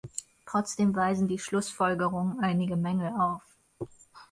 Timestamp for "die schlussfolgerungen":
1.27-2.39